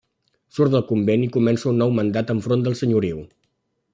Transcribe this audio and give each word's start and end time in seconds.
Surt 0.57 0.71
del 0.75 0.83
convent 0.91 1.25
i 1.25 1.29
comença 1.35 1.69
un 1.73 1.77
nou 1.83 1.95
mandat 1.99 2.35
enfront 2.37 2.65
del 2.69 2.79
Senyoriu. 2.83 3.23